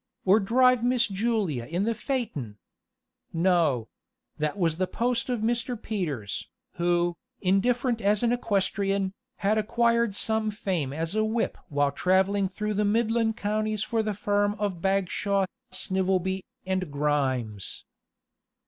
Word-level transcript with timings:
"Or 0.25 0.39
drive 0.39 0.83
Miss 0.83 1.07
Julia 1.07 1.63
in 1.65 1.83
the 1.83 1.93
phaeton?" 1.93 2.57
No; 3.33 3.87
that 4.39 4.57
was 4.57 4.77
the 4.77 4.87
post 4.87 5.29
of 5.29 5.41
Mr. 5.41 5.79
Peters, 5.79 6.49
who, 6.77 7.15
indifferent 7.39 8.01
as 8.01 8.23
an 8.23 8.31
equestrian, 8.31 9.13
had 9.35 9.59
acquired 9.59 10.15
some 10.15 10.49
fame 10.49 10.91
as 10.91 11.13
a 11.13 11.23
whip 11.23 11.55
while 11.69 11.91
traveling 11.91 12.47
through 12.47 12.73
the 12.73 12.83
midland 12.83 13.37
counties 13.37 13.83
for 13.83 14.01
the 14.01 14.15
firm 14.15 14.55
of 14.55 14.81
Bagshaw, 14.81 15.45
Snivelby, 15.71 16.45
and 16.65 16.87
Ghrimes. 16.91 17.83